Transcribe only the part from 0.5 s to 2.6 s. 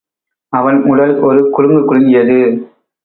அவன் உடல் ஒரு குலுங்குக் குலுங்கியது.